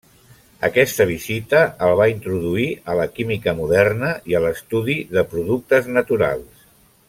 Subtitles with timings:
[0.67, 6.67] Aquesta visita el va introduir a la química moderna i a l'estudi de productes naturals.